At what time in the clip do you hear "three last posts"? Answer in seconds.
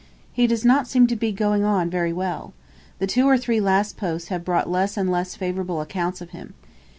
3.37-4.29